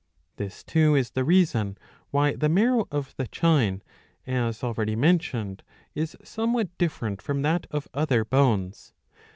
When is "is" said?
0.95-1.11, 5.93-6.17